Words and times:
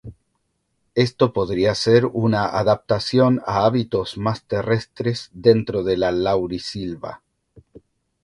Esto 0.95 1.31
podría 1.31 1.75
ser 1.75 2.07
una 2.07 2.45
adaptación 2.57 3.39
a 3.45 3.65
hábitos 3.67 4.17
más 4.17 4.41
terrestres 4.45 5.29
dentro 5.31 5.83
de 5.83 5.95
la 5.95 6.11
laurisilva. 6.11 7.21